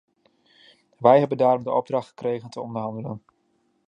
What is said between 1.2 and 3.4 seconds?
daarom de opdracht gekregen te onderhandelen.